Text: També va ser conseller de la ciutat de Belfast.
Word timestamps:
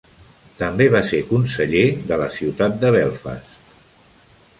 També 0.59 0.85
va 0.93 1.01
ser 1.09 1.19
conseller 1.31 1.83
de 2.13 2.19
la 2.21 2.31
ciutat 2.39 2.81
de 2.85 2.91
Belfast. 2.97 3.61